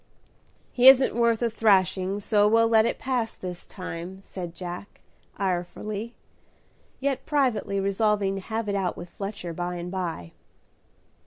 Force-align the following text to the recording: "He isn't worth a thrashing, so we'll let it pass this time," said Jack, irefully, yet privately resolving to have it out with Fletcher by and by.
"He 0.71 0.87
isn't 0.87 1.13
worth 1.13 1.43
a 1.43 1.49
thrashing, 1.51 2.19
so 2.21 2.47
we'll 2.47 2.67
let 2.67 2.87
it 2.87 2.97
pass 2.97 3.35
this 3.35 3.67
time," 3.67 4.19
said 4.23 4.55
Jack, 4.55 4.99
irefully, 5.37 6.15
yet 6.99 7.27
privately 7.27 7.79
resolving 7.79 8.33
to 8.33 8.41
have 8.41 8.67
it 8.67 8.73
out 8.73 8.97
with 8.97 9.11
Fletcher 9.11 9.53
by 9.53 9.75
and 9.75 9.91
by. 9.91 10.31